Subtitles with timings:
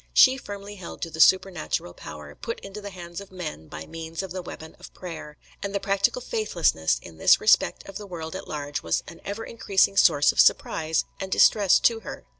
[0.15, 4.23] She firmly held to the supernatural power, put into the hands of men by means
[4.23, 8.35] of the weapon of prayer; and the practical faithlessness in this respect of the world
[8.35, 12.25] at large was an ever increasing source of surprise and distress to her.